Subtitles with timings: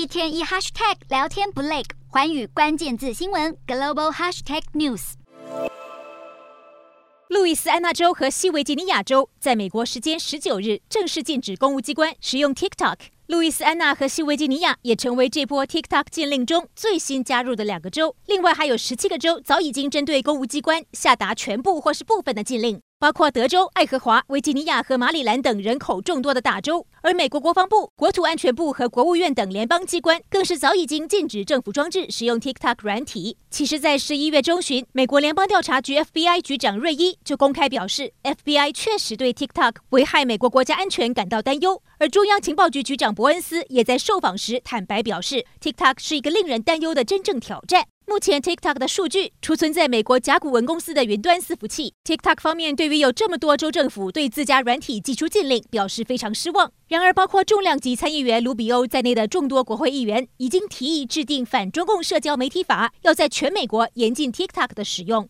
[0.00, 5.12] 一天一 hashtag 聊天不累，环宇关键字新闻 global hashtag news。
[7.28, 12.96] 路易斯安那州和西维吉尼亚州在美国时间十九日正式禁止公务机关使用 TikTok。
[13.26, 18.16] 路易斯安那和西维吉尼亚也成为这波 TikTok 禁令中最新加入的两个州。
[18.24, 22.80] 另外还有十七个州早已经针对公务机关下达全部或是部分的禁令。
[23.00, 33.38] 包括德州、爱荷华、维吉尼亚和马里兰等人口众多的大州，而美国国防部、国土安全部和国务院等联邦机关更是早已经禁止政府装置使用 TikTok 软体。
[33.48, 41.82] 其实，在十一月中旬，美国联邦调查局 FBI 局长瑞伊就公开表示，FBI 确实对 TikTok 危害美国国家安全感到担忧。
[41.98, 47.86] 而中央情报局局长伯恩斯也在受访时坦白表示，TikTok 是一个令人担忧的真正挑战。
[48.10, 51.94] 目前，TikTok 的数据储存在美国甲骨文公司的云端伺服器。
[52.04, 56.72] TikTok 方面对于有这么多州政府对自家软体寄出禁令表示非常失望。
[56.88, 65.28] 然而，包括重量级参议员卢比欧在内的众多国会议员已经提议制定反中共社交媒体法，要在全美国严禁 TikTok 的使用。